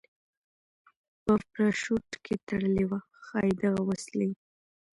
په 1.23 1.33
پراشوټ 1.51 2.09
کې 2.23 2.33
تړلې 2.47 2.83
وه، 2.89 2.99
ښایي 3.25 3.53
دغه 3.63 3.81
وسلې. 3.89 4.29